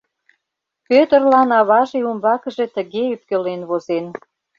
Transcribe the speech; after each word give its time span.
Пӧтырлан 0.87 1.49
аваже 1.59 1.99
умбакыже 2.09 2.65
тыге 2.75 3.01
ӧпкелен 3.13 3.61
возен: 3.69 4.05